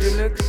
[0.00, 0.39] Gelukkig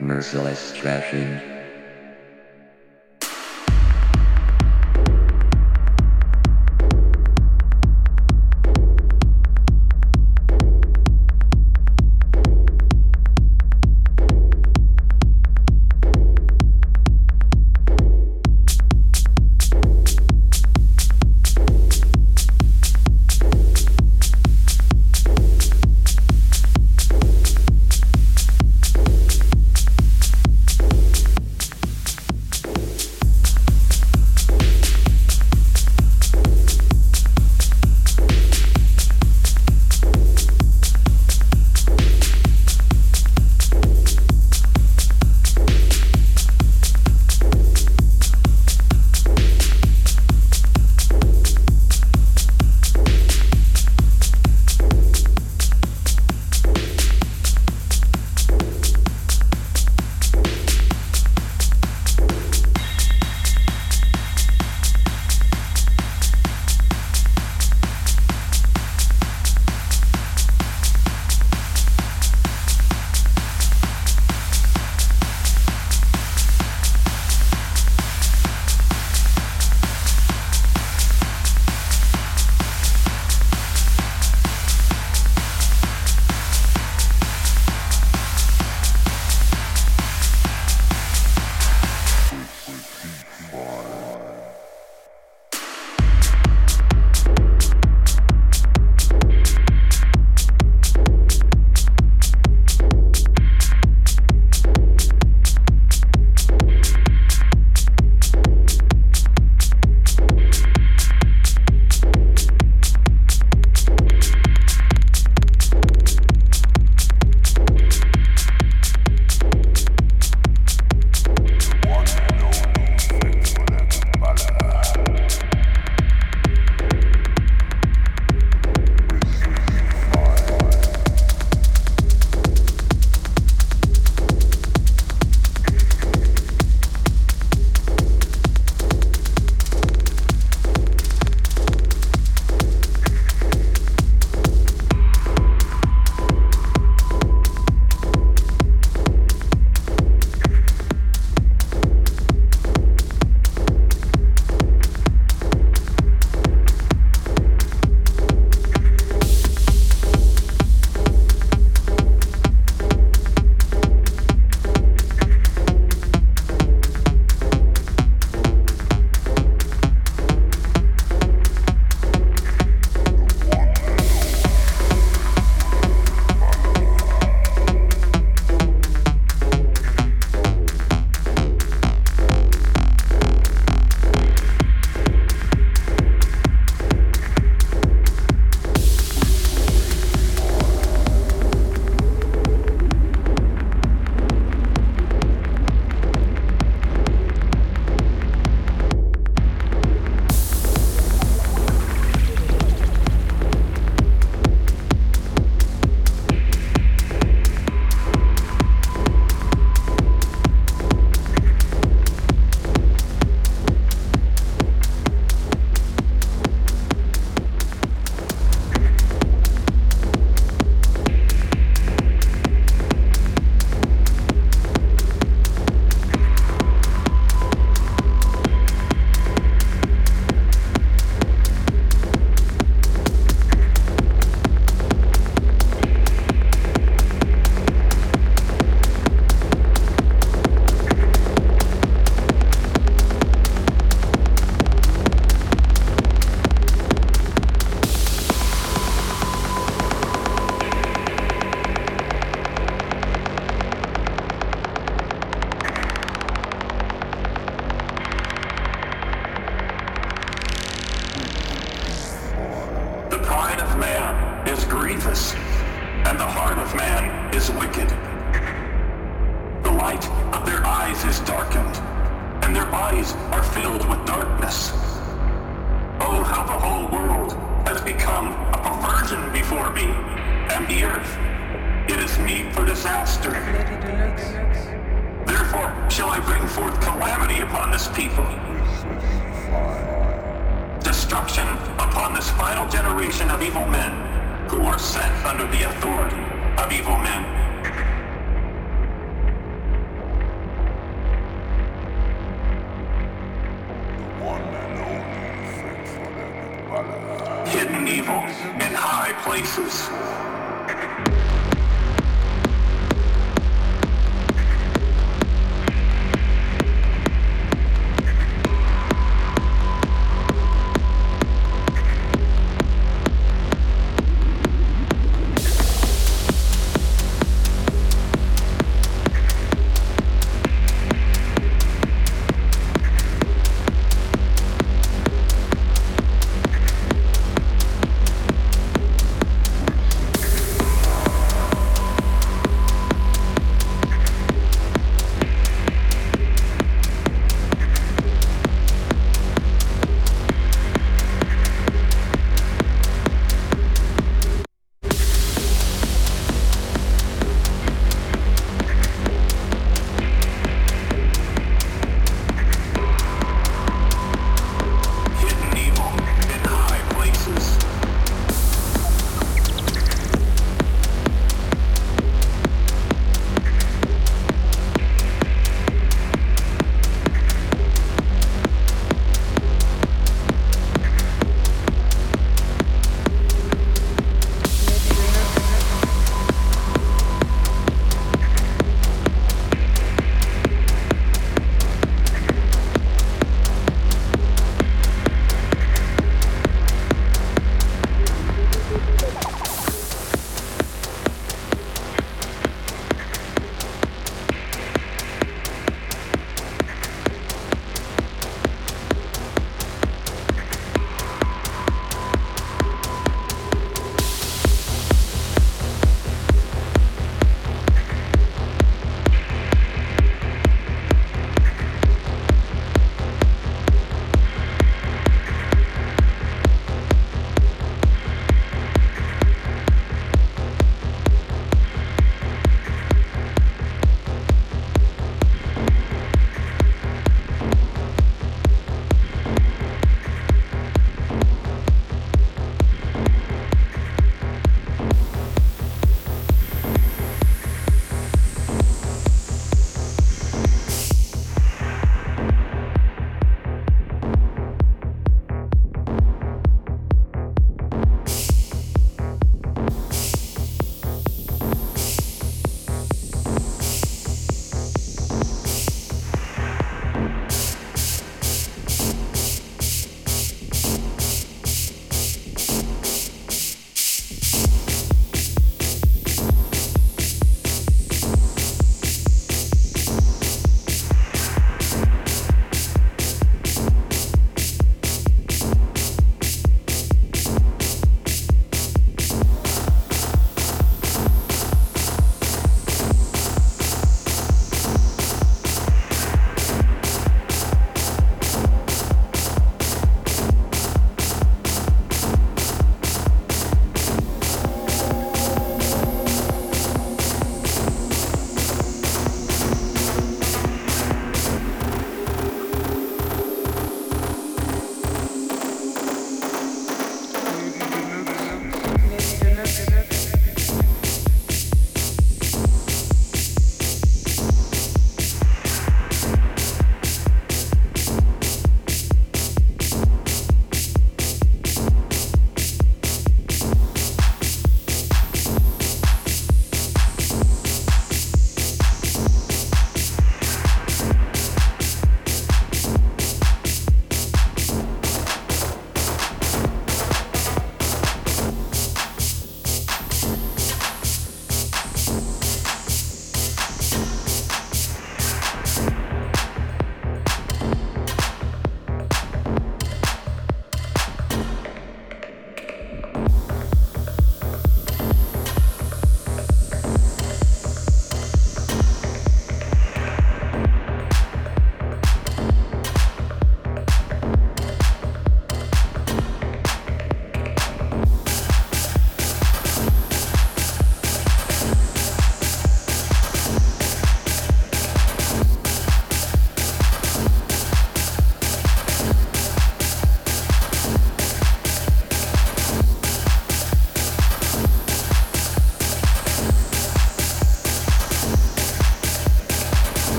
[0.00, 1.51] Merciless trashing.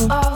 [0.00, 0.27] Oh, oh.